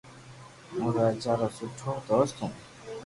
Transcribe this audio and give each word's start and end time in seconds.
ھون 0.71 0.87
راجا 0.97 1.33
رو 1.39 1.47
سٺو 1.57 1.91
دوست 2.09 2.35
ھون 2.41 2.51